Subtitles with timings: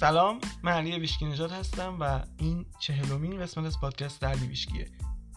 [0.00, 4.86] سلام من علی ویشکی هستم و این چهلمین قسمت از پادکست علی ویشکیه.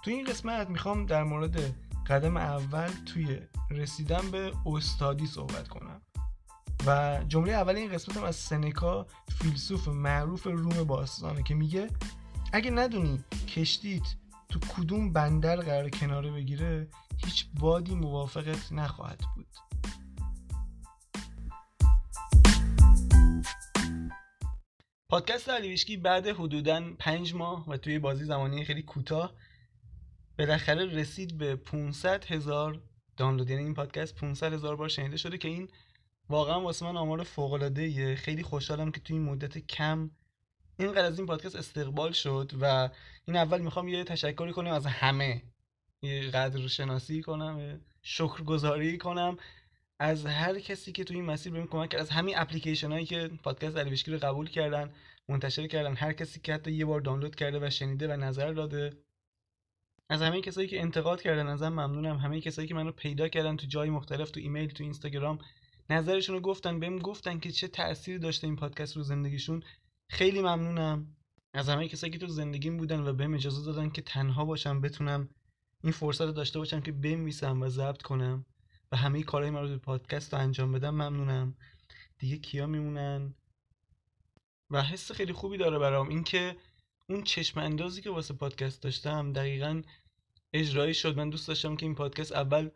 [0.04, 1.76] تو این قسمت می‌خوام در مورد
[2.08, 3.40] قدم اول توی
[3.72, 6.02] رسیدن به استادی صحبت کنم.
[6.86, 9.08] و جمله اول این قسمتم از سنکا
[9.40, 11.88] فیلسوف معروف روم باستانه که میگه
[12.54, 14.16] اگه ندونی کشتیت
[14.50, 16.88] تو کدوم بندر قرار کناره بگیره
[17.26, 19.48] هیچ بادی موافقت نخواهد بود.
[25.12, 29.34] پادکست علیویشکی بعد حدودا پنج ماه و توی بازی زمانی خیلی کوتاه
[30.40, 32.82] بالاخره رسید به 500 هزار
[33.18, 33.50] دانلود.
[33.50, 35.70] یعنی این پادکست 500 هزار بار شنیده شده که این
[36.30, 40.12] واقعا واسه من آمار فوق العاده خیلی خوشحالم که توی این مدت کم
[40.80, 42.90] اینقدر از این پادکست استقبال شد و
[43.26, 45.44] این اول می‌خوام یه تشکری کنم از همه.
[46.02, 49.38] یه قدر شناسی کنم شکر گذاری کنم.
[50.02, 53.32] از هر کسی که توی این مسیر بهم کمک کرد از همین اپلیکیشن هایی که
[53.44, 54.94] پادکست علی رو قبول کردن
[55.30, 58.94] منتشر کردن هر کسی که حتی یه بار دانلود کرده و شنیده و نظر داده.
[60.10, 62.18] از همه کسایی که انتقاد کردن ازم ممنونم.
[62.18, 65.40] همه کسایی که منو پیدا کردن تو جای مختلف تو ایمیل تو اینستاگرام
[65.90, 69.64] نظرشون رو گفتن بهم گفتن که چه تأثیری داشته این پادکست رو زندگیشون.
[70.10, 71.16] خیلی ممنونم.
[71.54, 75.30] از همه کسایی که تو زندگیم بودن و بهم اجازه دادن که تنها باشم بتونم
[75.84, 78.46] این فرصت رو داشته باشم که بنویسم و ضبط کنم.
[78.92, 81.56] و همه کارهای رو تو پادکست رو انجام بدم ممنونم.
[82.18, 83.36] دیگه کیا میمونن؟
[84.70, 86.58] و حس خیلی خوبی داره برام اینکه
[87.10, 89.82] اون چشم اندازی که واسه پادکست داشتم دقیقا
[90.54, 91.18] اجرایی شد.
[91.18, 92.70] من دوست داشتم که این پادکست اول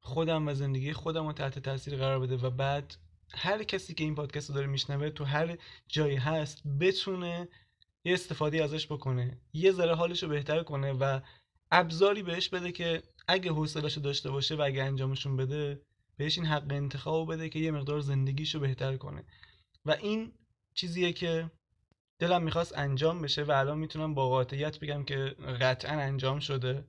[0.00, 2.96] خودم و زندگی خودم رو تحت تاثیر قرار بده و بعد
[3.34, 7.48] هر کسی که این پادکست رو داره میشنوه تو هر جایی هست بتونه
[8.04, 11.20] یه استفاده ازش بکنه یه ذره حالش رو بهتر کنه و
[11.70, 15.80] ابزاری بهش بده که اگه حوصله‌شو داشته باشه و اگه انجامشون بده
[16.16, 19.24] بهش این حق انتخاب بده که یه مقدار زندگیشو بهتر کنه.
[19.84, 20.32] و این
[20.74, 21.50] چیزیه که
[22.18, 25.16] دلم می‌خواست انجام بشه و الان می‌تونم با قاطعیت بگم که
[25.60, 26.84] قطعا انجام شده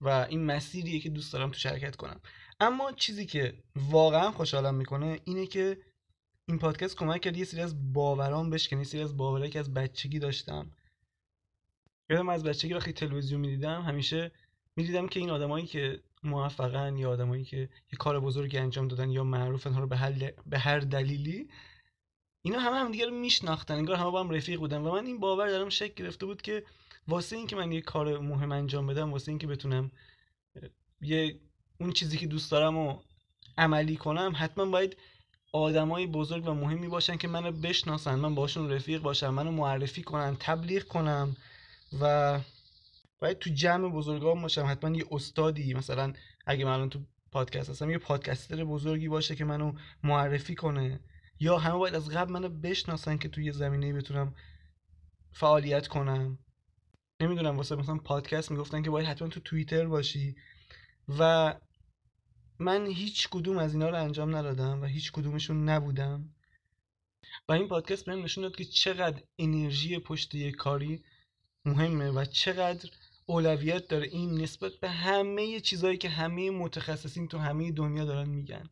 [0.00, 2.20] و این مسیریه که دوست دارم تو شرکت کنم.
[2.60, 5.78] اما چیزی که واقعا خوشحالم می‌کنه اینه که
[6.48, 9.74] این پادکست کمک کرد یه سری از باورام بشکنه یه سری از باورایی که از
[9.74, 10.70] بچگی داشتم.
[12.10, 14.32] یادم از بچگی وقتی تلویزیون می‌دیدم همیشه
[14.76, 19.24] می‌دیدم که این آدمایی که موفقن یا آدمایی که یه کار بزرگی انجام دادن یا
[19.24, 19.86] معروفن ها رو
[20.46, 21.48] به, هر دلیلی
[22.42, 25.20] اینا همه هم دیگه رو میشناختن انگار همه با هم رفیق بودن و من این
[25.20, 26.64] باور دارم شکل گرفته بود که
[27.08, 29.90] واسه اینکه من یه کار مهم انجام بدم واسه اینکه بتونم
[31.00, 31.40] یه
[31.80, 32.98] اون چیزی که دوست دارم و
[33.58, 34.96] عملی کنم حتما باید
[35.52, 40.36] آدمای بزرگ و مهمی باشن که منو بشناسن من باشون رفیق باشم منو معرفی کنن
[40.40, 41.36] تبلیغ کنم.
[42.00, 42.40] و
[43.18, 44.66] باید تو جمع بزرگان باشم.
[44.66, 46.12] حتما یه استادی مثلا
[46.46, 47.00] اگه من تو
[47.32, 49.72] پادکست هستم یه پادکستر بزرگی باشه که منو
[50.02, 51.00] معرفی کنه.
[51.40, 54.34] یا همه باید از قبل منو بشناسن که توی یه زمینه بتونم
[55.32, 56.38] فعالیت کنم.
[57.20, 60.36] نمی‌دونم واسه مثلا پادکست می‌گفتن که باید حتما تو توییتر باشی.
[61.18, 61.54] و
[62.58, 66.34] من هیچ کدوم از اینا رو انجام ندادم و هیچ کدومشون نبودم.
[67.48, 71.04] و این پادکست بهم نشون داد که چقدر انرژی پشت یه کاری
[71.64, 72.90] مهمه و چقدر
[73.26, 78.68] اولویت داره این نسبت به همه چیزهایی که همه متخصصین تو همه دنیا دارن میگن.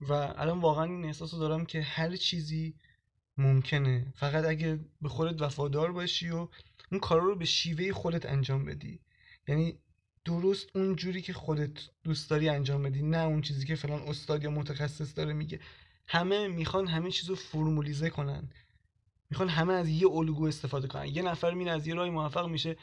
[0.00, 2.74] و الان واقعا این احساس رو دارم که هر چیزی
[3.38, 4.12] ممکنه.
[4.14, 6.48] فقط اگه به خودت وفادار باشی و
[6.92, 9.00] اون کارا رو به شیوه خودت انجام بدی.
[9.48, 9.78] یعنی
[10.24, 11.70] درست اون جوری که خودت
[12.04, 15.60] دوست داری انجام بدی نه اون چیزی که فلان استاد یا متخصص داره میگه.
[16.06, 18.50] همه می‌خوان همه چیز رو فرمولیزه کنن.
[19.32, 21.06] می‌خوان همه از یه الگو استفاده کنن.
[21.06, 22.76] یه نفر میره از یه راه موفق میشه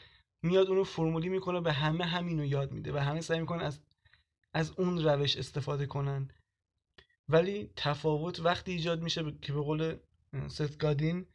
[0.44, 3.80] میاد اونو فرمولی می‌کنه به همه همینو یاد میده و همه سعی می‌کنن از
[4.54, 6.32] از اون روش استفاده کنن.
[7.28, 9.96] ولی تفاوت وقتی ایجاد میشه که به قول
[10.48, 11.26] ست گادین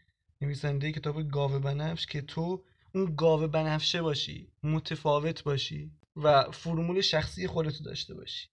[0.40, 2.64] نویسنده کتاب گاوه بنفش که تو
[2.94, 8.48] اون گاوه بنفشه باشی متفاوت باشی و فرمول شخصی خودتو داشته باشی.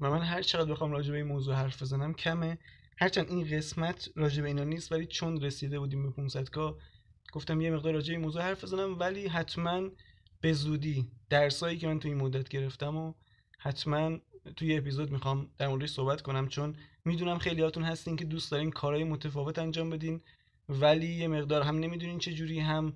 [0.00, 2.58] و من هر چقدر بخوام راجع به این موضوع حرف بزنم کمه.
[3.00, 6.78] هرچند این قسمت راجع به اینا نیست ولی چون رسیده بودیم به 500 کا
[7.32, 9.88] گفتم یه مقدار راجع این موضوع حرف بزنم ولی حتما
[10.40, 13.14] به زودی درسایی که من تو این مدت گرفتم و
[13.58, 14.18] حتما
[14.56, 19.04] توی اپیزود می‌خوام در موردش صحبت کنم چون می‌دونم خیلیاتون هستین که دوست دارین کارهای
[19.04, 20.20] متفاوت انجام بدین
[20.68, 22.92] ولی یه مقدار هم نمی‌دونین چه جوری هم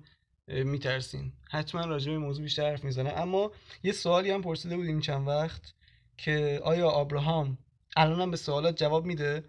[0.47, 1.31] میترسین.
[1.49, 3.13] حتما راجع به موضوع بیشتر حرف می‌زنم.
[3.15, 3.51] اما
[3.83, 5.73] یه سوالی هم پرسیده بودیم چند وقت
[6.17, 7.57] که آیا آبراهام
[7.95, 9.43] الانم به سوالات جواب میده؟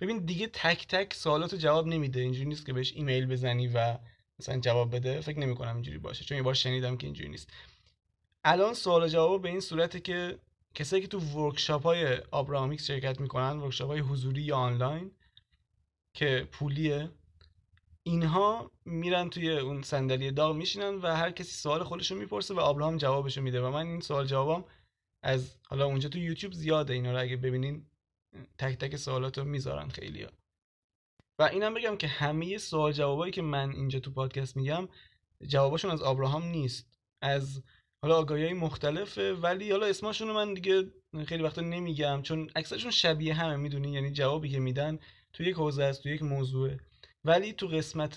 [0.00, 2.20] ببین دیگه تک تک سوالات جواب نمیده.
[2.20, 3.98] اینجوری نیست که بهش ایمیل بزنی و
[4.38, 5.20] مثلا جواب بده.
[5.20, 7.50] فکر نمی کنم اینجوری باشه چون یه بار شنیدم که اینجوری نیست.
[8.44, 10.38] الان سوال جواب به این صورته که
[10.74, 15.10] کسایی که تو workshop های آبراهام هیکس شرکت می‌کنن workshop های حضوری یا آنلاین
[16.14, 17.10] که پولیه
[18.02, 22.60] اینها میرن توی اون صندلی داغ میشینن و هر کسی سوال خودش رو می‌پرسه و
[22.60, 23.62] آبراهام جوابشو میده.
[23.62, 24.64] و من این سوال جوابم
[25.22, 27.86] از حالا اونجا تو یوتیوب زیاده اینا رو اگه ببینین
[28.58, 30.30] تک تک سوالات رو می‌ذارن خیلی ها.
[31.38, 34.88] و اینم بگم که همه سوال جوابایی که من اینجا تو پادکست میگم
[35.46, 36.86] جواباشون از آبراهام نیست.
[37.22, 37.62] از
[38.02, 40.92] حالا آگاهی مختلفه ولی حالا اسمشون رو من دیگه
[41.26, 44.98] خیلی وقتا نمیگم چون اکثرشون شبیه همه می‌دونی؟ یعنی جوابی که میدن
[45.32, 46.80] تو یک حوزه است تو یک موضوعه.
[47.24, 48.14] ولی تو قسمت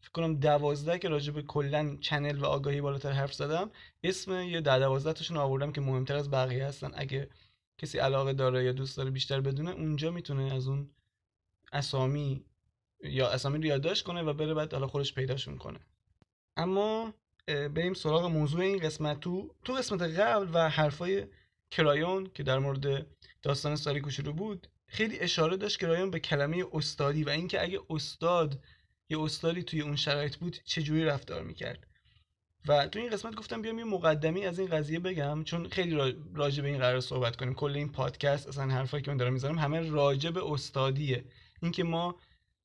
[0.00, 3.70] فکر کنم دوازده که راجع به کلا چنل و آگاهی بالاتر حرف زدم
[4.02, 6.90] اسم یه ده دوازده تاشون آوردم که مهمتر از بقیه هستن.
[6.94, 7.28] اگه
[7.78, 10.90] کسی علاقه داره یا دوست داره بیشتر بدونه اونجا می‌تونه از اون
[11.72, 12.44] اسامی
[13.04, 15.80] یا اسامی رو یادداشت کنه و بره بعد حالا خودش پیداشون کنه
[16.56, 17.14] اما
[17.46, 19.54] بریم سراغ موضوع این قسمت تو.
[19.64, 21.26] تو قسمت قبل و حرفای
[21.70, 23.06] کرایون که در مورد
[23.42, 28.58] داستان ساری کوچولو بود خیلی اشاره داشت کرایون به کلمه استادی و اینکه اگه استاد
[29.08, 31.86] یه استادی توی اون شرایط بود چجوری رفتار می‌کرد.
[32.66, 36.62] و تو این قسمت گفتم بیام یه مقدمی از این قضیه بگم چون خیلی راجع
[36.62, 37.54] به این قرار صحبت کنیم.
[37.54, 41.24] کل این پادکست اصلا حرفایی که من دارم می‌زنم همه راجع به استادیه.
[41.62, 42.16] اینکه ما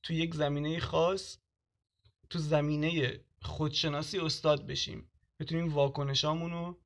[0.02, 1.38] تو یک زمینه خاص
[2.30, 5.10] تو زمینه خودشناسی استاد بشیم.
[5.40, 6.78] بتونیم واکنشامون رو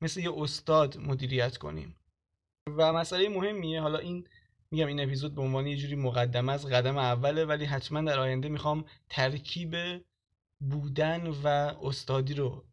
[0.00, 1.96] مثل یه استاد مدیریت کنیم.
[2.66, 3.80] و مسئله مهمیه.
[3.80, 4.28] حالا این
[4.70, 8.48] میگم این اپیزود به عنوان یه جوری مقدمه از قدم اوله ولی حتما در آینده
[8.48, 9.74] می‌خوام ترکیب
[10.60, 11.46] بودن و
[11.82, 12.64] استادی رو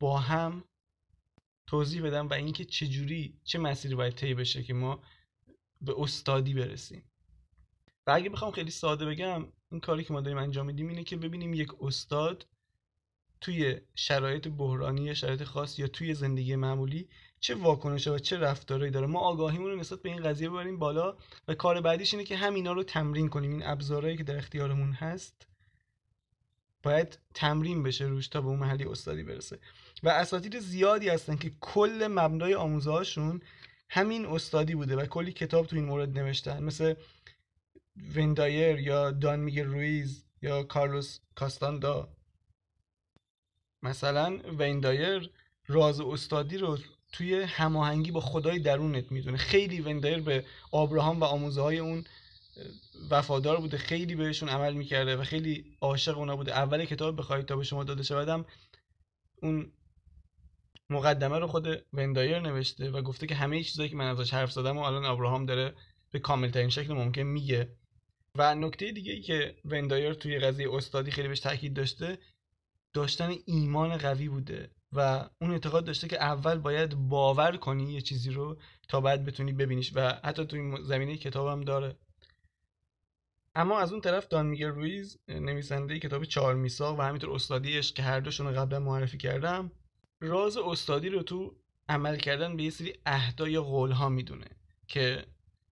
[0.00, 0.64] با هم
[1.66, 5.02] توضیح بدم و اینکه چه جوری چه مسیری باید طی بشه که ما
[5.80, 7.10] به استادی برسیم.
[8.06, 11.16] و اگه بخوام خیلی ساده بگم این کاری که ما داریم انجام میدیم اینه که
[11.16, 12.46] ببینیم یک استاد
[13.40, 17.08] توی شرایط بحرانی شرایط خاص یا توی زندگی معمولی
[17.40, 19.06] چه واکنش و چه رفتارهایی داره.
[19.06, 21.16] ما آگاهیمون رو نسبت به این قضیه ببریم بالا
[21.48, 23.50] و کار بعدیش اینه که همینا رو تمرین کنیم.
[23.50, 25.46] این ابزارهایی که در اختیارمون هست
[26.86, 29.58] باید تمرین بشه روش تا به اون محلی استادی برسه.
[30.02, 33.40] و اساتید زیادی هستن که کل مبنای آموزهاشون
[33.90, 36.62] همین استادی بوده و کلی کتاب تو این مورد نوشتن.
[36.62, 36.94] مثل
[38.16, 42.08] وندایر یا دان میگل رویز یا کارلوس کاستاندا
[43.82, 45.30] مثلا ویندایر
[45.66, 46.78] راز استادی رو
[47.12, 49.36] توی هماهنگی با خدای درونت می‌دونه.
[49.36, 52.04] خیلی وندایر به آبراهام و آموزه های اون
[53.10, 56.52] وفادار بوده خیلی بهشون عمل می‌کرده و خیلی عاشق اونا بوده.
[56.52, 58.44] اول کتاب بخواهید تا به شما داده شودم
[59.42, 59.72] اون
[60.90, 64.78] مقدمه رو خود وندایر نوشته و گفته که همه چیزایی که من ازش حرف زدم
[64.78, 65.74] و الان آبراهام داره
[66.10, 67.76] به کامل ترین شکل ممکن میگه.
[68.34, 72.18] و نکته دیگه ای که وندایر توی قضیه استادی خیلی بهش تاکید داشته
[72.92, 78.30] داشتن ایمان قوی بوده و اون اعتقاد داشته که اول باید باور کنی یه چیزی
[78.30, 79.92] رو تا بعد بتونی ببینیش.
[79.94, 81.96] و حتی توی زمینه کتابم داره.
[83.56, 88.02] اما از اون طرف دان میگل رویز نویسنده کتاب چهار میساق و همینطور استادی که
[88.02, 89.72] هر دوشون رو قبلا معرفی کردم
[90.20, 91.56] راز استادی رو تو
[91.88, 94.46] عمل کردن به یه سری اهدا یا قول ها می‌دونه
[94.88, 95.24] که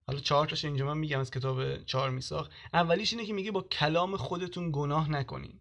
[0.07, 3.61] حالا چهار تاش اینجا من میگم از کتاب چهار میساق اولیش اینه که میگه با
[3.61, 5.59] کلام خودتون گناه نکنین.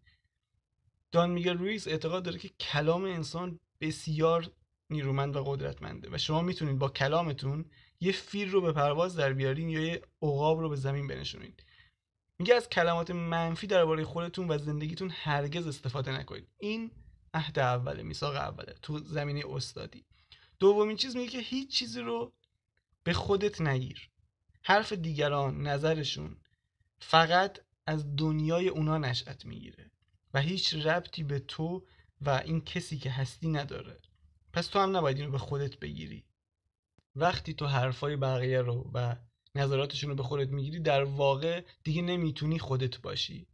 [1.12, 4.50] دان میگل رویز اعتقاد داره که کلام انسان بسیار
[4.90, 7.64] نیرومند و قدرتمنده و شما می‌تونید با کلامتون
[8.00, 11.62] یه فیل رو به پرواز در بیارین یا یه عقاب رو به زمین بنشونید
[12.43, 16.49] میگه از کلمات منفی درباره خودتون و زندگیتون هرگز استفاده نکنید.
[16.58, 16.91] این
[17.34, 20.05] عهد اوله میثاق اوله تو زمینه استادی.
[20.58, 22.32] دومین چیز میگه که هیچ چیزی رو
[23.05, 24.11] به خودت نگیر.
[24.63, 26.37] حرف دیگران نظرشون
[26.99, 29.91] فقط از دنیای اونا نشأت می‌گیره
[30.34, 31.87] و هیچ ربطی به تو
[32.20, 34.01] و این کسی که هستی نداره.
[34.53, 36.25] پس تو هم نباید اینو به خودت بگیری.
[37.17, 39.17] وقتی تو حرفای بقیه رو و
[39.54, 43.46] نظراتشون رو به خودت می‌گیری در واقع دیگه نمی‌تونی خودت باشی.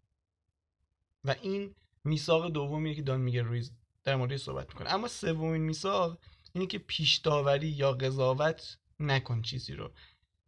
[1.24, 1.74] و این
[2.04, 3.72] میثاق دومیه که دان میگه رویز
[4.04, 4.94] در مورد صحبت می‌کنه.
[4.94, 6.18] اما سومین میثاق
[6.52, 7.22] اینه که پیش
[7.62, 9.92] یا قضاوت نکن چیزی رو.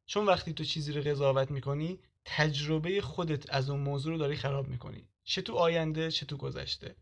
[0.07, 4.69] چون وقتی تو چیزی رو قضاوت می‌کنی تجربه خودت از اون موضوع رو داری خراب
[4.69, 5.09] می‌کنی.
[5.25, 6.97] چه تو آینده چه تو گذشته.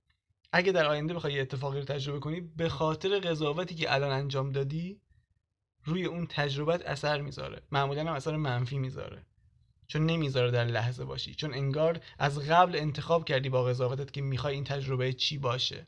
[0.53, 4.53] اگه در آینده بخوای یه اتفاقی رو تجربه کنی به خاطر قضاوتی که الان انجام
[4.53, 5.01] دادی
[5.85, 7.63] روی اون تجربت اثر می‌ذاره.
[7.73, 9.27] معمولا هم اثر منفی می‌ذاره.
[9.87, 11.35] چون نمی‌ذاره در لحظه باشی.
[11.35, 15.87] چون انگار از قبل انتخاب کردی با قضاوتت که می‌خوای این تجربه چی باشه.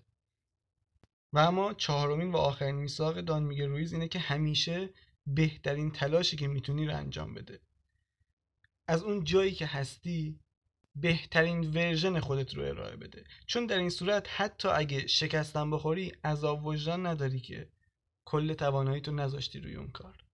[1.32, 4.90] و اما چهارمین و آخرین میثاق دان میگه رویز اینه که همیشه
[5.26, 7.60] بهترین تلاشی که می‌تونی رو انجام بده.
[8.88, 10.40] از اون جایی که هستی
[10.96, 13.24] بهترین version خودت رو ارائه بده.
[13.46, 17.68] چون در این صورت حتی اگه شکستم بخوری عذاب وجدان نداری که.
[18.30, 20.24] کل تواناییتو گذاشتی روی اون کار.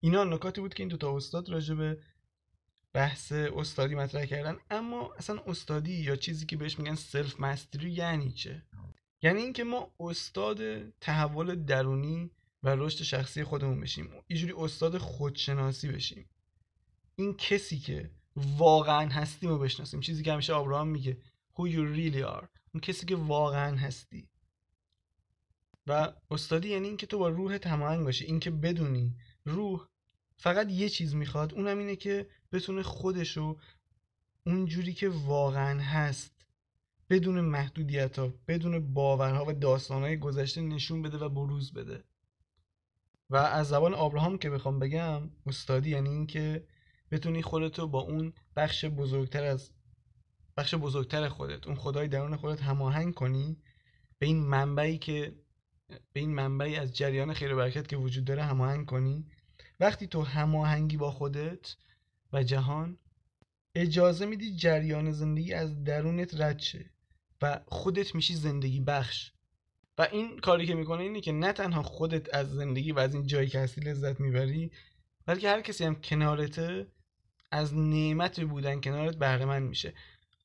[0.00, 2.02] اینا نکاتی بود که این دوتا استاد راجع به
[2.92, 4.56] بحث استادی مطرح کردن.
[4.70, 8.62] اما اصلا استادی یا چیزی که بهش میگن self mastery یعنی چه؟
[9.22, 12.30] یعنی اینکه ما استاد تحول درونی
[12.62, 14.10] و رشد شخصی خودمون بشیم.
[14.26, 16.28] اینجوری استاد خودشناسی بشیم.
[17.16, 20.00] این کسی که واقعا هستیم رو بشناسیم.
[20.00, 21.16] چیزی که همیشه آبراهام میگه
[21.54, 22.46] who you really are.
[22.74, 24.28] اون کسی که واقعا هستی.
[25.86, 29.86] و استادی یعنی اینکه تو با روح هماهنگ باشی اینکه بدونی روح
[30.36, 33.56] فقط یه چیز می‌خواد اونم اینه که بتونه خودشو
[34.46, 36.32] اونجوری که واقعا هست
[37.10, 42.04] بدون محدودیت ها بدون باورها و داستانهای گذشته نشون بده و بروز بده.
[43.30, 46.66] و از زبان آبراهام که بخوام بگم استادی یعنی اینکه
[47.10, 49.70] بتونی خودتو با اون بخش بزرگتر از
[50.56, 53.56] بخش بزرگتر خودت اون خدای درون خودت هماهنگ کنی
[54.18, 55.36] به این منبعی که
[56.12, 59.26] به این منبعی از جریان خیر و برکت که وجود داره هماهنگ کنی.
[59.80, 61.76] وقتی تو هماهنگی با خودت
[62.32, 62.98] و جهان
[63.74, 66.90] اجازه میدی جریان زندگی از درونت رد شه
[67.42, 69.32] و خودت میشی زندگی بخش.
[69.98, 73.26] و این کاری که می‌کنه اینه که نه تنها خودت از زندگی و از این
[73.26, 74.70] جایی که هستی لذت می‌بری
[75.26, 76.86] بلکه هر کسی هم کنارته
[77.50, 79.94] از نعمت بودن کنارت بهره میشه.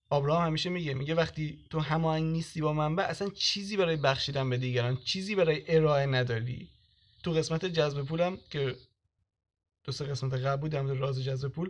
[0.10, 4.58] آبراهام همیشه میگه میگه وقتی تو هماهنگ نیستی با منبع اصلا چیزی برای بخشیدن به
[4.58, 6.70] دیگران چیزی برای ارائه نداری.
[7.24, 8.76] تو قسمت جذب پولم که
[9.84, 11.70] دو سه قسمت قبل بودم در راز جذب پول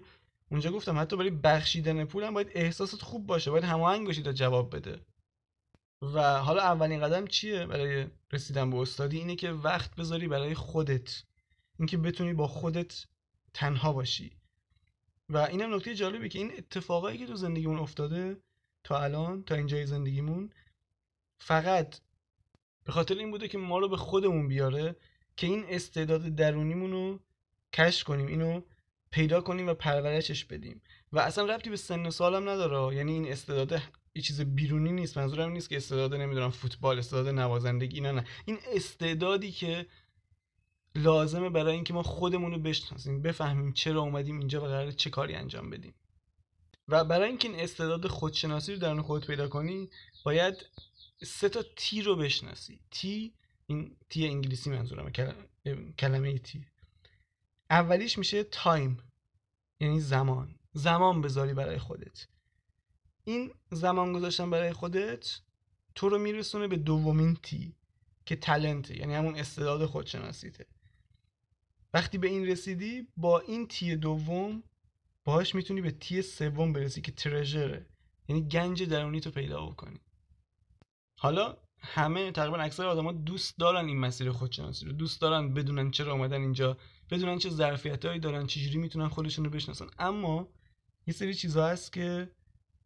[0.51, 4.75] اونجا گفتم حتی برای بخشیدن پولم باید احساست خوب باشه باید هماهنگ باشی تا جواب
[4.75, 5.01] بده.
[6.01, 11.23] و حالا اولین قدم چیه برای رسیدن به استادی؟ اینه که وقت بذاری برای خودت.
[11.79, 13.05] اینکه بتونی با خودت
[13.53, 14.36] تنها باشی.
[15.29, 18.37] و اینم نکته جالبه که این اتفاقایی که تو زندگیمون افتاده
[18.83, 20.51] تا الان تا اینجای زندگیمون
[21.37, 21.99] فقط
[22.83, 24.95] به خاطر این بوده که ما رو به خودمون بیاره
[25.37, 27.19] که این استعداد درونیمون رو
[27.73, 28.61] کشف کنیم اینو
[29.11, 30.81] پیدا کنیم و پرورشش بدیم.
[31.13, 32.95] و اصلا ربطی به سن و سالم نداره.
[32.95, 33.81] یعنی این استعداد
[34.15, 35.17] یه چیز بیرونی نیست.
[35.17, 38.25] منظورم نیست که استعداد نمی‌دونم فوتبال استعداد نوازندگی اینا نه.
[38.45, 39.85] این استعدادی که
[40.97, 45.35] لازمه برای اینکه ما خودمون رو بشناسیم بفهمیم چرا اومدیم اینجا و قرار چه کاری
[45.35, 45.93] انجام بدیم.
[46.87, 49.89] و برای اینکه این استعداد خودشناسی رو درون خودت پیدا کنی
[50.25, 50.65] باید
[51.23, 52.79] سه تا تی رو بشناسی.
[52.91, 53.33] تی
[53.67, 55.11] این تی انگلیسی منظورمه
[55.99, 56.65] کلمه تی.
[57.69, 58.97] اولیش میشه تایم
[59.79, 60.55] یعنی زمان.
[60.73, 62.27] زمان بذاری برای خودت.
[63.23, 65.39] این زمان گذاشتن برای خودت
[65.95, 67.75] تو رو میرسونه به دومین تی
[68.25, 70.65] که تلنته یعنی همون استعداد خودشناسیته.
[71.93, 74.63] وقتی به این رسیدی با این تی دوم
[75.23, 77.85] باهاش می‌تونی به تی سوم برسی که ترژره
[78.27, 79.99] یعنی گنج درونی تو پیدا بکنی.
[81.19, 84.91] حالا همه تقریبا اکثر آدما دوست دارن این مسیر خودشناسی رو.
[84.91, 86.77] دوست دارن بدونن چرا اومدن اینجا
[87.09, 89.87] بدونن چه ظرفیتایی دارن چجوری می‌تونن خودشون رو بشناسن.
[89.99, 90.49] اما
[91.07, 92.31] یه سری چیزا هست که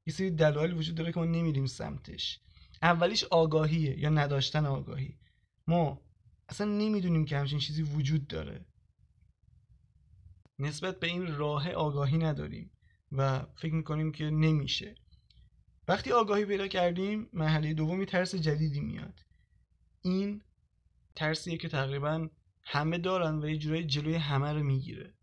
[0.06, 2.40] یه سری دلایل وجود داره که ما نمیریم سمتش.
[2.82, 5.18] اولیش آگاهیه یا نداشتن آگاهی.
[5.68, 6.02] ما
[6.50, 8.66] اصلا نمی‌دونیم که همچین چیزی وجود داره.
[10.62, 12.72] نسبت به این راه آگاهی نداریم
[13.12, 14.96] و فکر می‌کنیم که نمیشه.
[15.88, 19.20] وقتی آگاهی پیدا کردیم مرحله دومی ترس جدیدی میاد.
[20.02, 20.42] این
[21.16, 22.30] ترسیه که تقریبا
[22.64, 25.14] همه دارن و یه جورایی جلوی همه رو می‌گیره.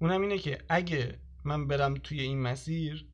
[0.00, 3.08] اونم اینه که اگه من برم توی این مسیر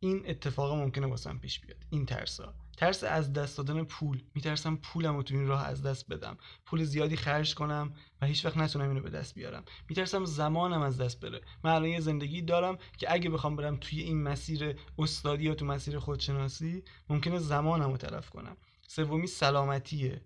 [0.00, 1.84] این اتفاق ممکنه واسم پیش بیاد.
[1.90, 2.61] این ترسا.
[2.76, 4.22] ترس از دست دادن پول.
[4.34, 6.38] میترسم پولم رو تو این راه از دست بدم.
[6.66, 9.64] پول زیادی خرج کنم و هیچ وقت نتونم اینو به دست بیارم.
[9.88, 11.40] میترسم زمانم از دست بره.
[11.64, 15.64] من الان یه زندگی دارم که اگه بخوام برم توی این مسیر استادی یا تو
[15.64, 18.56] مسیر خودشناسی ممکنه زمانم رو تلف کنم.
[18.88, 20.24] سومی سلامتیه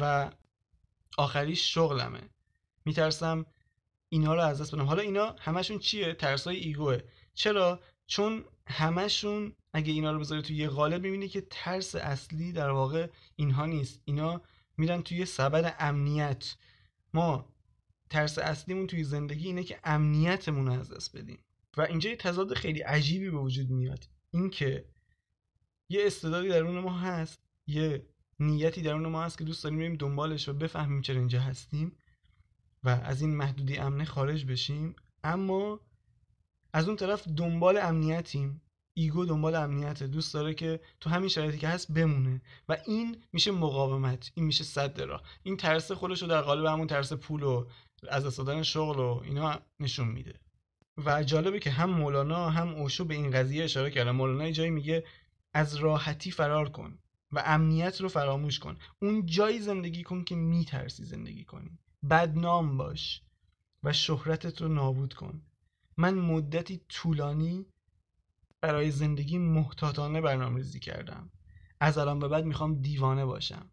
[0.00, 0.30] و
[1.18, 2.20] آخریش شغلمه.
[2.84, 3.46] میترسم
[4.08, 4.84] اینا رو از دست بدم.
[4.84, 6.98] حالا اینا همشون چیه؟ ترسای ایگوه.
[7.34, 7.80] چرا؟
[8.12, 13.08] چون همشون اگه اینا رو بذاری توی یه قالب می‌بینی که ترس اصلی در واقع
[13.36, 14.00] اینها نیست.
[14.04, 14.42] اینا
[14.76, 16.54] میرن توی سبد امنیت.
[17.14, 17.54] ما
[18.10, 21.38] ترس اصلیمون توی زندگی اینه که امنیتمون رو از دست بدیم.
[21.76, 24.08] و اینجا یه تضاد خیلی عجیبی به وجود میاد.
[24.30, 24.84] اینکه
[25.88, 28.06] یه استعدادی درون ما هست یه
[28.40, 31.96] نیتی درون ما هست که دوست داریم بریم دنبالش و بفهمیم چرا اینجا هستیم
[32.82, 34.96] و از این محدودی امنه خارج بشیم.
[35.24, 35.80] اما
[36.72, 38.62] از اون طرف دنبال امنیتیم.
[38.94, 40.06] ایگو دنبال امنیته.
[40.06, 42.42] دوست داره که تو همین شرایطی که هست بمونه.
[42.68, 44.32] و این میشه مقاومت.
[44.34, 47.66] این میشه صد راه این ترس خودش رو در قالب همون ترس پول و
[48.08, 50.34] از دست دادن شغل و اینا نشون میده.
[51.04, 54.10] و جالبه که هم مولانا هم اوشو به این قضیه اشاره کردن.
[54.10, 55.04] مولانا جایی میگه
[55.54, 56.98] از راحتی فرار کن
[57.32, 58.76] و امنیت رو فراموش کن.
[59.02, 61.78] اون جایی زندگی کن که میترسی زندگی کنی.
[62.10, 63.22] بدنام باش
[63.82, 65.42] و شهرتت رو نابود کن.
[65.96, 67.66] من مدتی طولانی
[68.60, 71.30] برای زندگی محتاطانه برنامه ریزی کردم.
[71.80, 73.70] از الان به بعد می‌خوام دیوانه باشم.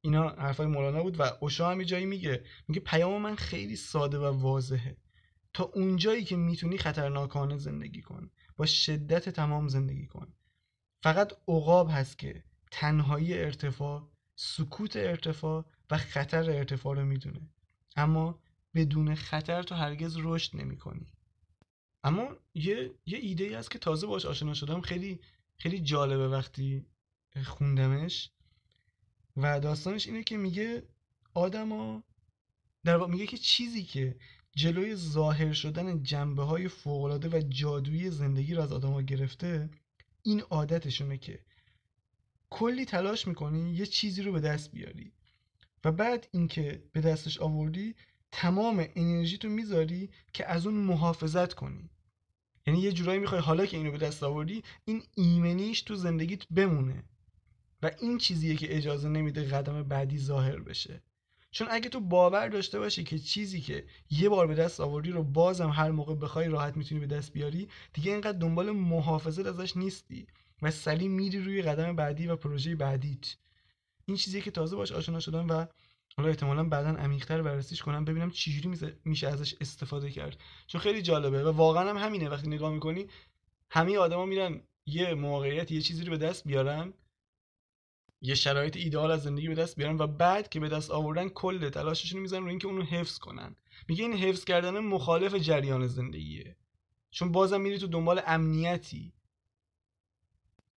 [0.00, 4.24] اینا حرفای مولانا بود و اوشا هم جایی میگه میگه پیام من خیلی ساده و
[4.24, 4.96] واضحه.
[5.52, 8.30] تا اونجایی که می‌تونی خطرناکانه زندگی کن.
[8.56, 10.32] با شدت تمام زندگی کن.
[11.02, 17.48] فقط عقاب هست که تنهایی ارتفاع سکوت ارتفاع و خطر ارتفاع رو می‌دونه.
[17.96, 18.42] اما
[18.74, 21.13] بدون خطر تو هرگز رشد نمی کنی
[22.04, 24.80] اما یه, یه ایده ای هست که تازه باش آشنا شدم.
[24.80, 25.20] خیلی
[25.58, 26.86] خیلی جالبه وقتی
[27.44, 28.30] خوندمش.
[29.36, 30.82] و داستانش اینه که میگه
[31.34, 32.04] آدما
[32.84, 34.16] در واقع میگه که چیزی که
[34.56, 39.70] جلوی ظاهر شدن جنبه های فوقلاده و جادویی زندگی رو از آدما گرفته
[40.22, 41.44] این عادتشونه که
[42.50, 45.12] کلی تلاش می‌کنی یه چیزی رو به دست بیاری
[45.84, 47.94] و بعد اینکه به دستش آوردی
[48.32, 51.90] تمام انرژی تو می‌ذاری که از اون محافظت کنی.
[52.66, 57.04] یعنی یه جورایی می‌خوای حالا که اینو به دست آوردی این ایمنیش تو زندگیت بمونه
[57.82, 61.02] و این چیزیه که اجازه نمیده قدم بعدی ظاهر بشه.
[61.50, 65.22] چون اگه تو باور داشته باشی که چیزی که یه بار به دست آوردی رو
[65.22, 70.26] بازم هر موقع بخوای راحت می‌تونی به دست بیاری دیگه اینقدر دنبال محافظت ازش نیستی
[70.62, 73.36] و سلیم میری روی قدم بعدی و پروژه بعدیت.
[74.06, 75.66] این چیزیه که تازه باش آشنا شدم و
[76.16, 80.40] حالا احتمالا بعدا عمیق‌تر بررسیش کنم ببینم چجوری میشه ازش استفاده کرد.
[80.66, 82.28] چون خیلی جالبه و واقعا هم همینه.
[82.28, 83.06] وقتی نگاه می‌کنی
[83.70, 86.92] همه آدما میرن یه موقعیت یه چیزی رو به دست بیارن.
[88.20, 91.70] یه شرایط ایدئال از زندگی به دست بیارن و بعد که به دست آوردن کل
[91.70, 93.56] تلاششون می‌زنن رو اینکه اونو حفظ کنن.
[93.88, 96.56] میگه این حفظ کردن مخالف جریان زندگیه.
[97.10, 99.12] چون بازم میری تو دنبال امنیتی.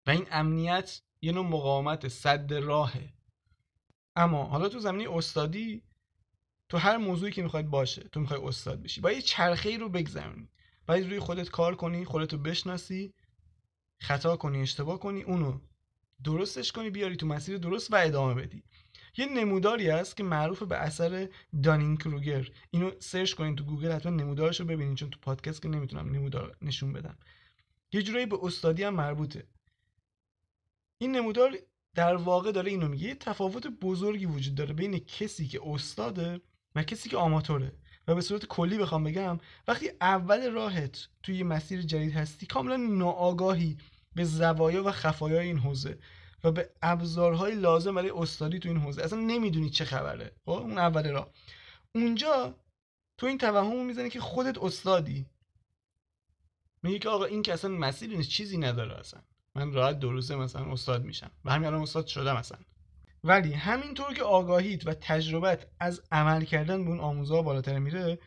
[0.07, 3.16] و این امنیت یه نوع مقاومت صد راهه.
[4.17, 5.83] اما حالا تو زمینه استادی
[6.69, 9.01] تو هر موضوعی که می‌خواید باشه تو می‌خوای استاد بشی.
[9.01, 10.49] باید یه چرخه رو بگذرونی.
[10.87, 13.15] باید روی خودت کار کنی خودتو بشناسی
[14.01, 15.61] خطا کنی اشتباه کنی اونو
[16.25, 18.63] درستش کنی بیاری تو مسیر درست و ادامه بدی.
[19.17, 21.29] یه نموداری هست که معروف به اثر
[21.63, 25.69] دانینگ کروگر اینو سرچ کنین تو گوگل حتما نمودارش رو ببینین چون تو پادکست که
[25.69, 27.19] نمی‌تونم نمودار نشون بدم.
[27.93, 29.47] یه جورایی به استادی هم مربوطه.
[30.99, 31.59] این نمودار
[31.97, 36.41] در واقع داره اینو میگه یه تفاوت بزرگی وجود داره بین کسی که استاده
[36.75, 37.73] و کسی که آماتوره.
[38.09, 43.77] و به صورت کلی بخوام بگم وقتی اول راهت توی مسیر جدید هستی کاملا ناآگاهی
[44.15, 45.99] به زوایا و خفایای این حوزه
[46.45, 49.03] و به ابزارهای لازم برای استادی تو این حوزه.
[49.03, 50.33] اصلا نمی‌دونی چه خبره.
[50.45, 51.31] خب اون اول راه.
[51.95, 52.55] اونجا
[53.19, 55.27] تو این توهم می‌زنی که خودت استادی.
[56.83, 59.23] میگه که آقا این که اصلا مسیری نیست چیزی نداره اصلا.
[59.57, 61.31] من راحت دو روزه مثلا استاد میشم.
[61.45, 62.59] و همین الان استاد شدم مثلا.
[63.25, 68.19] ولی همینطور که آگاهیت و تجربت از عمل کردن به اون آموزها بالاتر میره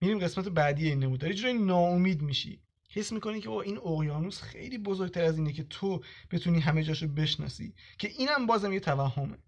[0.00, 2.62] میریم قسمت بعدی این نمودار یه ناامید میشی.
[2.90, 7.08] حس می‌کنی که با این اقیانوس خیلی بزرگتر از اینه که تو بتونی همه جاشو
[7.08, 9.38] بشناسی که اینم بازم یه توهمه.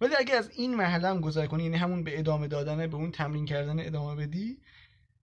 [0.00, 3.46] ولی اگه از این مرحله گذر کنی یعنی همون به ادامه دادنه به اون تمرین
[3.46, 4.58] کردن ادامه بدی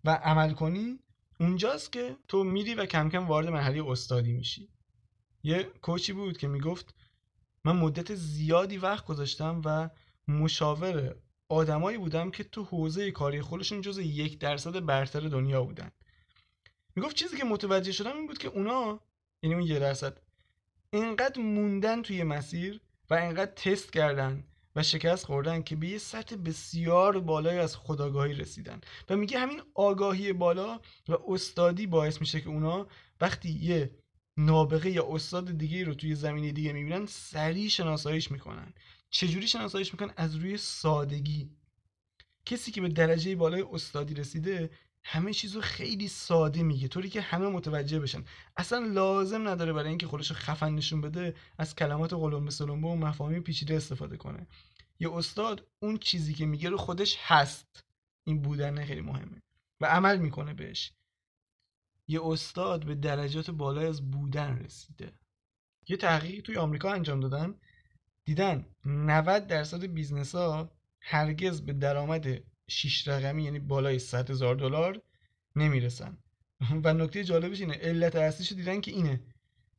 [0.04, 1.00] و عمل کنی
[1.40, 4.70] اونجاست که تو میری و کم کم وارد مرحله استادی میشی.
[5.46, 6.96] یه کوچی بود که می‌گفت
[7.66, 9.90] من مدت زیادی وقت گذاشتم و
[10.28, 11.16] مشاور
[11.50, 15.92] آدمایی بودم که تو حوزه کاری خودشون جز یک درصد برتر دنیا بودن.
[16.96, 19.00] می‌گفت چیزی که متوجه شدم این بود که اونا
[19.44, 20.22] یعنی اون یه درصد
[20.90, 24.44] اینقدر موندن توی مسیر و اینقدر تست کردن
[24.76, 28.82] و شکست خوردن که به یه سطح بسیار بالای از خداگاهی رسیدن.
[29.10, 30.80] و میگه همین آگاهی بالا
[31.10, 32.88] و استادی باعث میشه که اونا
[33.22, 33.92] وقتی یه
[34.38, 38.74] نابغه یا استاد دیگه رو توی زمینه دیگه می‌بینن سریع شناساییش می‌کنن.
[39.10, 41.50] چجوری شناساییش می‌کنن؟ از روی سادگی.
[42.46, 44.70] کسی که به درجه بالای استادی رسیده
[45.04, 48.24] همه چیزو خیلی ساده میگه طوری که همه متوجه بشن.
[48.58, 53.44] اصلا لازم نداره برای اینکه خودشو خفن نشون بده از کلمات قلمبه سلمبه و مفاهیم
[53.44, 54.48] پیچیده استفاده کنه.
[55.00, 57.84] یه استاد اون چیزی که میگه رو خودش هست.
[58.24, 59.42] این بودن خیلی مهمه.
[59.82, 60.92] و عمل می‌کنه بهش.
[62.08, 65.12] یه استاد به درجات بالایی از بودن رسیده.
[65.88, 67.56] یه تحقیقی توی آمریکا انجام دادن.
[68.26, 72.28] دیدن 90 درصد business ها هرگز به درآمد
[72.68, 75.02] 6 رقمی یعنی بالای 100 هزار دلار
[75.56, 76.18] نمی‌رسن.
[76.84, 79.22] و نکته جالبش اینه علت اصلیش دیدن که اینه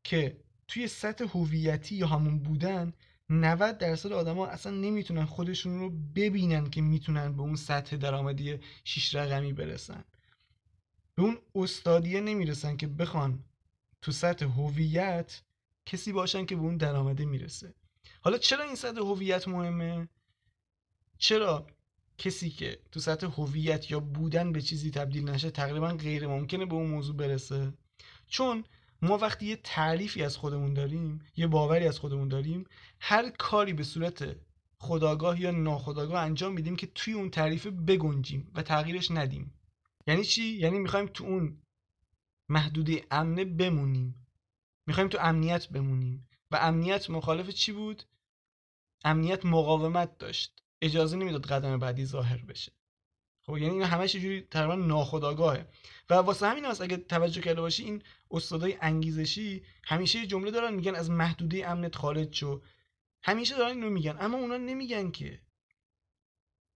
[0.04, 2.92] که توی سطح هویتی یا همون بودن
[3.30, 9.14] 90 درصد آدما اصلا نمی‌تونن خودشون رو ببینن که می‌تونن به اون سطح درآمدی 6
[9.14, 10.04] رقمی برسن.
[11.16, 13.44] به اون استادیه نمی‌رسن که بخوان
[14.02, 15.42] تو سطح هویت
[15.86, 17.74] کسی باشن که به اون درآمده می‌رسه.
[18.20, 20.08] حالا چرا این سطح هویت مهمه؟
[21.18, 21.66] چرا
[22.18, 26.74] کسی که تو سطح هویت یا بودن به چیزی تبدیل نشه تقریبا غیر ممکنه به
[26.74, 27.72] اون موضوع برسه؟
[28.26, 28.64] چون
[29.02, 32.64] ما وقتی یه تعریفی از خودمون داریم یه باوری از خودمون داریم
[33.00, 34.36] هر کاری به صورت
[34.78, 39.52] خداگاه یا ناخداگاه انجام میدیم که توی اون تعریف بگنجیم و تغییرش ندیم.
[40.06, 41.62] یعنی چی؟ یعنی می‌خوایم تو اون
[42.48, 44.26] محدوده امنه بمونیم.
[44.86, 46.28] می‌خوایم تو امنیت بمونیم.
[46.50, 48.02] و امنیت مخالف چی بود؟
[49.04, 50.62] امنیت مقاومت داشت.
[50.82, 52.72] اجازه نمی‌داد قدم بعدی ظاهر بشه.
[53.42, 55.66] خب یعنی این همش جوری تقریبا ناخودآگاهه.
[56.10, 60.74] و واسه همین هست اگه توجه کرده باشی این استادای انگیزشی همیشه یه جمله دارن
[60.74, 62.62] میگن از محدوده امنت خارج شو.
[63.22, 65.40] همیشه دارن اینو میگن اما اونا نمیگن که.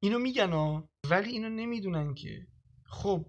[0.03, 2.47] اینو میگن ها ولی اینو نمی‌دونن که.
[2.90, 3.26] خب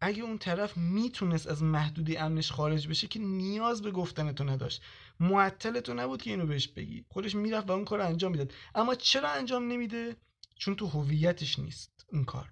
[0.00, 4.82] اگه اون طرف می‌تونست از محدوده امنش خارج بشه که نیاز به گفتن تو نداشت.
[5.20, 7.04] معطل تو نبود که اینو بهش بگی.
[7.08, 8.52] خودش می‌رفت و اون کار انجام می‌داد.
[8.74, 10.16] اما چرا انجام نمیده؟
[10.56, 12.50] چون تو هویتش نیست اون کار.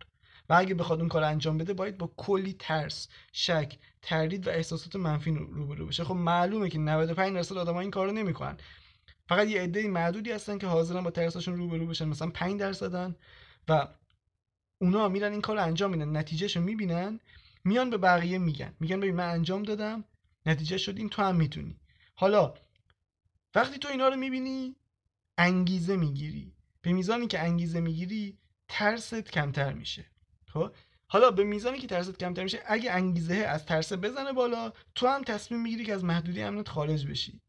[0.49, 4.97] و اگه بخواد اون کار انجام بده باید با کلی ترس شک تردید و احساسات
[4.97, 6.05] منفی روبرو بشه.
[6.05, 8.57] خب معلومه که 95 درصد آدما این کارو نمی‌کنن.
[9.29, 12.05] فقط یه عده معدودی هستن که حاضرن با ترساشون روبرو بشن.
[12.05, 13.17] مثلا 5 درصدن.
[13.69, 13.89] و
[14.83, 17.21] اونا میرن این کار رو انجام میدن نتیجهشو می‌بینن
[17.65, 18.75] میان به بقیه میگن.
[18.81, 20.05] میگن ببین من انجام دادم
[20.47, 21.81] نتیجه شد این تو هم می‌تونی.
[22.15, 22.55] حالا
[23.55, 24.77] وقتی تو اینا رو می‌بینی
[25.39, 26.53] انگیزه می‌گیری.
[26.83, 28.39] به میزانی که انگیزه می‌گیری
[28.69, 30.07] ترست کمتر میشه.
[30.47, 30.73] خب؟
[31.07, 35.23] حالا به میزانی که ترست کمتر میشه اگه انگیزه از ترس بزنه بالا تو هم
[35.23, 37.41] تصمیم می‌گیری که از محدودی امنت خارج بشی.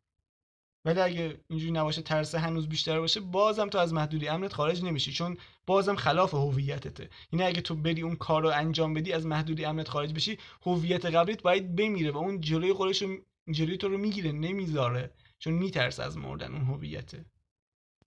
[0.86, 5.12] ولی اگه اینجوری نباشه ترس هنوز بیشتر باشه بازم تو از محدودی امنت خارج نمیشی
[5.12, 7.10] چون بازم خلاف هویتته.
[7.32, 11.06] یعنی اگه تو بری اون کار رو انجام بدی از محدودی امنت خارج بشی هویت
[11.06, 13.04] قبلیت باید بمیره و اون جلوی خودش
[13.52, 17.26] جلوی تو رو می‌گیره نمی‌ذاره چون میترسه از مردن اون هویته.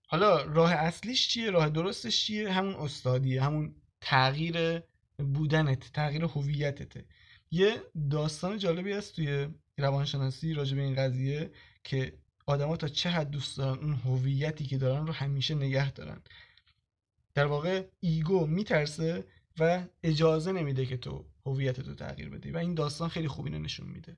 [0.07, 4.79] حالا راه اصلیش چیه؟ راه درستش چیه؟ همون استادیه همون تغییر
[5.17, 7.05] بودنت تغییر هویتته.
[7.51, 11.51] یه داستان جالبی هست توی روانشناسی راجع به این قضیه
[11.83, 16.21] که آدما تا چه حد دوست دارن اون هویتی که دارن رو همیشه نگه دارن.
[17.33, 19.25] در واقع ایگو میترسه
[19.59, 23.59] و اجازه نمیده که تو هویت تو تغییر بدی و این داستان خیلی خوب اینو
[23.59, 24.17] نشون میده.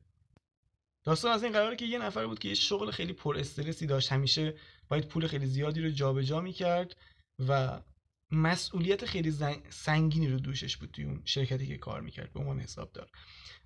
[1.03, 4.11] داستان از این قراره که یه نفر بود که یه شغل خیلی پر استرسی داشت.
[4.11, 4.55] همیشه
[4.89, 6.95] باید پول خیلی زیادی رو جابجا می‌کرد
[7.47, 7.81] و
[8.31, 9.33] مسئولیت خیلی
[9.69, 13.09] سنگینی رو دوشش بود توی اون شرکتی که کار می‌کرد به عنوان حسابدار.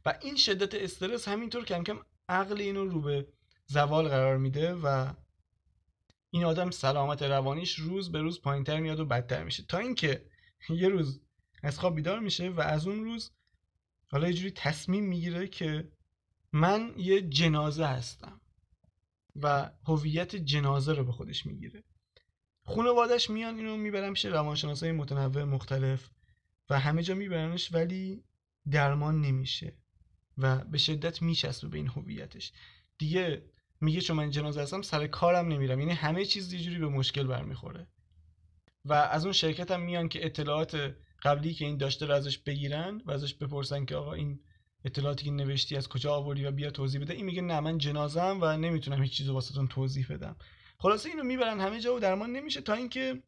[0.05, 3.27] و این شدت استرس همینطور کم کم عقل اینو رو به
[3.71, 5.13] زوال قرار میده و
[6.29, 9.63] این آدم سلامت روانیش روز به روز پایینتر میاد و بدتر میشه.
[9.63, 10.25] تا اینکه
[10.69, 11.21] یه روز
[11.63, 13.31] از خواب بیدار میشه و از اون روز
[14.07, 15.91] حالا یه جوری تصمیم می‌گیره که
[16.51, 18.41] من یه جنازه هستم
[19.35, 21.83] و هویت جنازه رو به خودش می‌گیره.
[22.63, 26.09] خانوادش میان اینو می‌برن پیش روانشناسای متنوع مختلف
[26.69, 28.23] و همه جا میبرنش ولی
[28.71, 29.77] درمان نمیشه
[30.37, 32.51] و به شدت میچسبه به این هویتش.
[32.97, 33.51] دیگه
[33.81, 35.79] میگه چون من جنازه هستم سر کارم نمیرم.
[35.79, 37.87] یعنی همه چیز یه جوری به مشکل برمیخوره.
[38.85, 43.01] و از اون شرکت هم میان که اطلاعات قبلی که این داشته رو ازش بگیرن
[43.05, 44.39] و ازش بپرسن که آقا این
[44.85, 47.13] اطلاعاتی که نوشتی از کجا آوردی و بیا توضیح بده.
[47.13, 50.35] این میگه نه من جنازم و نمی‌تونم هیچ چیزو واسهتون توضیح بدم.
[50.77, 53.23] خلاصه اینو می‌برن همه جا و درمان نمیشه تا اینکه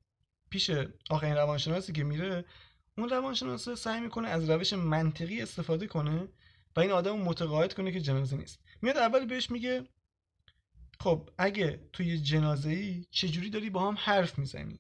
[0.50, 0.72] پیش
[1.10, 2.46] آخرین روانشناسی که میره
[2.98, 6.28] اون روانشناس سعی می‌کنه از روش منطقی استفاده کنه
[6.76, 8.60] و این آدم متقاعد کنه که جنازه نیست.
[8.82, 9.88] میاد اول بهش میگه
[11.04, 14.80] خب اگه توی جنازه ای چجوری داری با هم حرف می‌زنی؟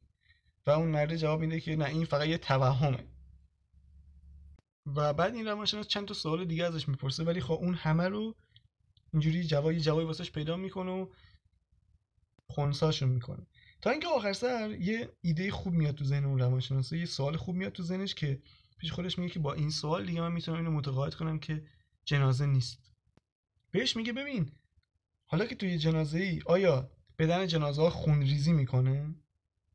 [0.65, 3.07] و اون مرد جواب میده که نه این فقط یه توهمه.
[4.85, 8.35] و بعد این روانشناس چند تا سوال دیگه ازش می‌پرسه ولی خب اون همه رو
[9.13, 11.07] اینجوری جوابی جوابی واسش پیدا می‌کنه و
[12.49, 13.47] خونساشون می‌کنه.
[13.81, 17.55] تا اینکه آخر سر یه ایده خوب میاد تو ذهن اون روانشناس یه سوال خوب
[17.55, 18.41] میاد تو ذهنش که
[18.77, 21.65] پیش خودش میگه که با این سوال دیگه من می‌تونم اینو متقاعد کنم که
[22.05, 22.79] جنازه نیست.
[23.71, 24.51] بهش میگه ببین
[25.33, 29.15] حالا که توی جنازه ای آیا بدن جنازه ها خون ریزی می‌کنه؟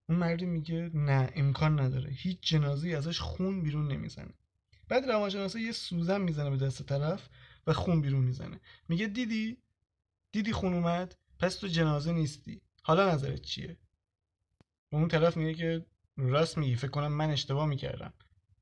[0.09, 2.11] اون مردی میگه نه امکان نداره.
[2.11, 4.35] هیچ جنازه ازش خون بیرون نمی‌زنه.
[4.89, 7.29] بعد روانشناسا یه سوزن می‌زنه به دست طرف
[7.67, 8.61] و خون بیرون می‌زنه.
[8.89, 9.57] میگه دیدی؟
[10.33, 12.61] دیدی خون اومد؟ پس تو جنازه نیستی.
[12.83, 13.77] حالا نظرت چیه؟
[14.93, 18.13] اون طرف میگه که راست میگی فکر کنم من اشتباه می‌کردم.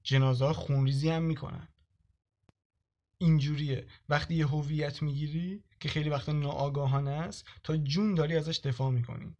[0.02, 1.68] جنازه ها خونریزی هم می‌کنن.
[3.18, 3.86] اینجوریه.
[4.08, 9.36] وقتی یه هویت می‌گیری که خیلی وقتا ناآگاهانه است تا جون داری ازش دفاع می‌کنی.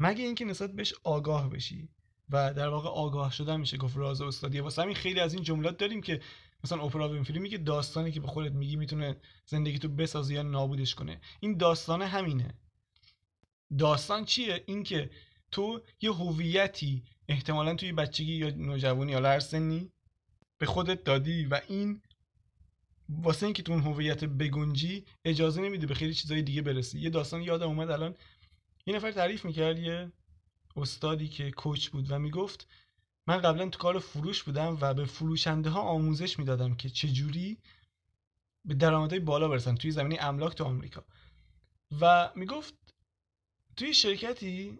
[0.00, 1.88] مگه اینکه نسبت بهش آگاه بشی
[2.30, 5.76] و در واقع آگاه شدن میشه گفت راز استادیه واسه همین خیلی از این جملات
[5.76, 6.20] داریم که
[6.64, 9.16] مثلا اپرا وینفری میگه داستانی که به خودت میگی می‌تونه
[9.46, 11.20] زندگی تو بسازه یا نابودش کنه.
[11.40, 12.54] این داستان همینه.
[13.78, 15.10] داستان چیه؟ اینکه
[15.50, 19.92] تو یه هویتی احتمالا توی بچگی یا نوجوانی یا هر سنی
[20.58, 22.02] به خودت دادی و این
[23.10, 26.98] واسه اینکه تو اون هویت بگنجی اجازه نمیده به خیلی چیزای دیگه برسی.
[27.00, 28.14] یه داستان یادم اومد الان.
[28.86, 30.12] یه نفر تعریف می‌کرد یه
[30.76, 32.68] استادی که کوچ بود و می‌گفت
[33.26, 37.58] من قبلا تو کار فروش بودم و به فروشنده ها آموزش می‌دادم که چجوری
[38.64, 41.04] به درآمدهای بالا برسن توی زمینه املاک تو آمریکا.
[42.00, 42.74] و می‌گفت
[43.76, 44.78] توی شرکتی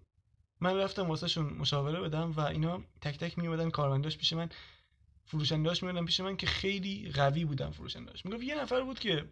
[0.61, 4.49] من رفتم واسهشون مشاوره بدم و اینا تک تک میومدن کارمنداش پیش من.
[5.31, 9.29] فروشندهاش میومدن پیش من که خیلی قوی بودن فروشندهاش می‌گفت یه نفر بود که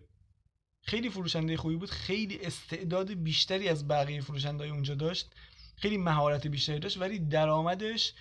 [0.82, 5.30] خیلی فروشنده خوبی بود خیلی استعداد بیشتری از بقیه فروشنده اونجا داشت
[5.76, 8.12] خیلی مهارت بیشتری داشت ولی درآمدش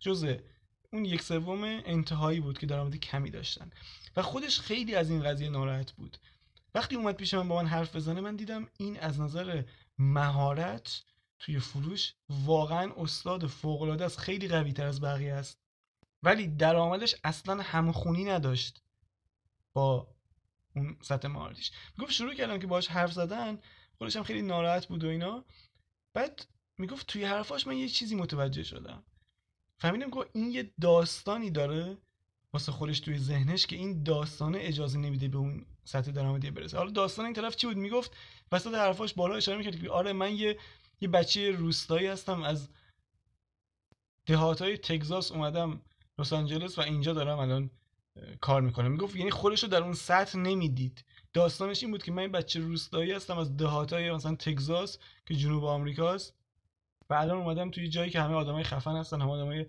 [0.00, 0.36] جز
[0.92, 3.70] اون یک سوم انتهایی بود که درآمد کمی داشتن.
[4.16, 6.16] و خودش خیلی از این قضیه ناراحت بود.
[6.74, 9.62] وقتی اومد پیش من با من حرف بزنه من دیدم این از نظر
[9.98, 11.02] مهارت
[11.38, 15.63] توی فروش واقعا استاد فوق العاده است خیلی قوی تر از بقیه است.
[16.24, 18.82] ولی درآمدش اصلا همخونی نداشت
[19.72, 20.14] با
[20.76, 23.58] اون سطح مهارتیش می‌گفت شروع کردم که باهاش حرف زدن
[23.98, 25.44] خودش هم خیلی ناراحت بود و اینا.
[26.14, 26.46] بعد
[26.78, 29.02] می‌گفت توی حرفاش من یه چیزی متوجه شدم.
[29.78, 31.98] فهمیدم که این یه داستانی داره
[32.52, 36.78] واسه خودش توی ذهنش که این داستانه اجازه نمیده به اون سطح درآمدی برسه.
[36.78, 38.16] حالا داستان این طرف چی بود؟ می‌گفت
[38.52, 40.58] وسط حرفاش بالا اشاره می‌کرد که آره من یه
[41.00, 42.68] یه بچه روستایی هستم از
[44.26, 45.82] دهاتای تگزاس اومدم
[46.18, 47.70] لس آنجلس و اینجا دارم الان
[48.40, 48.90] کار می‌کنم.
[48.90, 51.04] می‌گفت یعنی خودش رو در اون سطح نمی‌دید.
[51.32, 56.34] داستانش این بود که من بچه روستایی هستم از دهاتای مثلا تگزاس که جنوب آمریکاست
[57.10, 59.66] و الان اومدم توی جایی که همه آدمای خفن هستن همه آدمای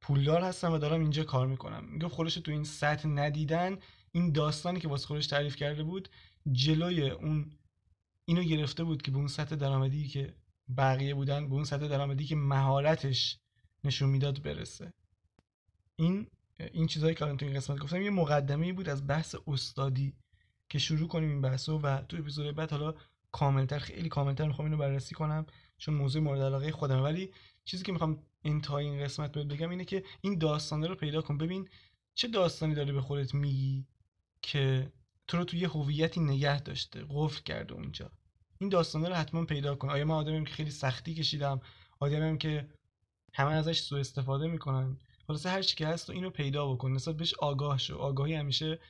[0.00, 1.84] پولدار هستن و دارم اینجا کار می‌کنم.
[1.84, 3.78] می‌گفت خودش تو این سطح ندیدن.
[4.12, 6.08] این داستانی که واسه خودش تعریف کرده بود
[6.52, 7.50] جلوی اون
[8.24, 10.34] اینو گرفته بود که به اون سطح درآمدی که
[10.76, 13.38] بقیه بودن به اون سطح درآمدی که مهارتش
[13.84, 14.92] نشون می‌داد برسه.
[15.96, 16.26] این
[16.72, 20.14] این چیزهایی که الان تو این قسمت گفتم یه مقدمه بود از بحث استادی
[20.68, 22.94] که شروع کنیم این بحثو و تو اپیزود بعد حالا
[23.32, 25.46] کاملتر خیلی کاملتر می‌خوام اینو بررسی کنم
[25.78, 27.32] چون موضوع مورد علاقه خودم ولی
[27.64, 31.38] چیزی که می‌خوام انتهای این قسمت بهت بگم اینه که این داستانه رو پیدا کن.
[31.38, 31.68] ببین
[32.14, 33.86] چه داستانی داره به خودت میگی
[34.42, 34.92] که
[35.28, 38.10] تو رو توی یه هویتی نگه داشته قفل کرده اونجا.
[38.58, 39.90] این داستانه رو حتما پیدا کن.
[39.90, 41.60] آیا من آدمیم که خیلی سختی کشیدم؟
[42.00, 42.68] آدمیم که
[43.34, 44.98] همه ازش سوء استفاده می‌کنن؟
[45.32, 46.92] خلاصه هر چی که هست تو اینو پیدا بکن.
[46.92, 47.96] نسبت بهش آگاه شو.
[47.96, 48.80] آگاهی همیشه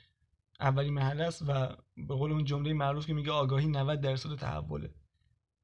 [0.61, 4.95] اولی محل است و به قول اون جمله معروف که میگه آگاهی 90 درصد تحوله.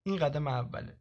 [0.03, 0.99] این قدم اوله.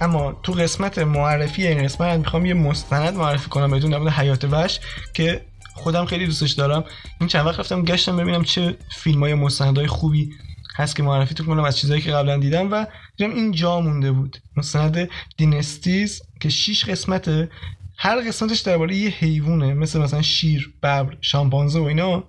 [0.00, 4.80] اما تو قسمت معرفی این قسمت می‌خوام یه مستند معرفی کنم بدون در حیات وحش
[5.14, 6.84] که خودم خیلی دوستش دارم.
[7.20, 10.30] این چند وقت رفتم گشتم ببینم چه فیلم های مستندهای خوبی
[10.76, 14.12] هست که معرفی تو کنم از چیزهایی که قبلا دیدم و دیدم این جا مونده
[14.12, 14.36] بود.
[14.56, 17.50] مستند دینستیز که 6 قسمته.
[17.98, 22.24] هر قسمتش درباره یه حیوانه مثل مثلا شیر، ببر، شامپانزه و اینا.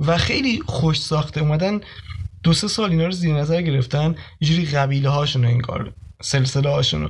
[0.00, 1.80] و خیلی خوش ساخته اومدن
[2.42, 4.14] دو سه سال اینا رو زیر نظر گرفتن.
[4.40, 7.08] یه جوری قبیله هاشون انگار سلسله هاشونو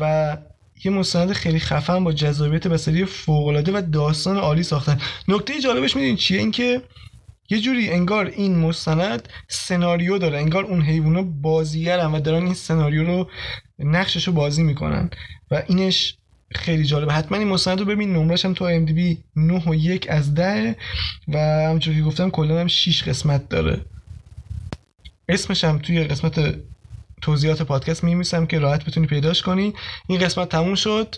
[0.00, 0.36] و
[0.84, 5.96] یه مستند خیلی خفن با جذابیت بصری فوق العاده و داستان عالی ساختن نکته جالبش
[5.96, 6.82] می‌دونید چیه؟ اینکه
[7.50, 10.38] یه جوری انگار این مستند سناریو داره.
[10.38, 13.30] انگار اون حیوونا بازیگرن و دارن این سناریو رو
[13.78, 15.10] نقشش رو بازی می‌کنن.
[15.50, 16.16] و اینش
[16.54, 17.12] خیلی جالبه.
[17.12, 20.34] حتما این مستند رو ببین نمرش هم تو ام دی بی 9 و 1 از
[20.34, 20.76] 10
[21.28, 23.80] و همونجور که گفتم کلا هم 6 قسمت داره.
[25.28, 26.54] اسمش هم توی قسمت
[27.22, 29.74] توضیحات پادکست میمیسم که راحت بتونی پیداش کنی.
[30.06, 31.16] این قسمت تموم شد.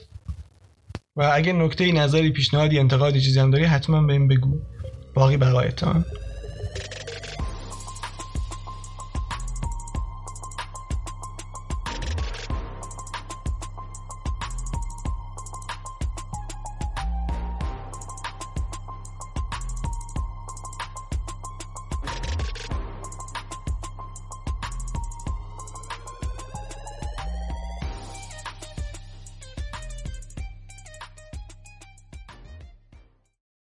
[1.17, 4.59] و اگه نکته نظری پیشنهادی انتقادی چیزی هم داری حتما بهم بگو.
[5.15, 6.05] باقی بقایتان.